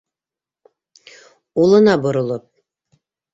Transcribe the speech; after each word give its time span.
Улына 1.63 1.93
боролоп: 2.07 2.49